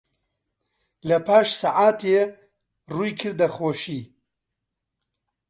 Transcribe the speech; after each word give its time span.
لەپاش 1.09 1.47
سەعاتێ 1.61 2.19
ڕووی 2.93 3.11
کردە 3.19 3.47
خۆشی 3.55 4.01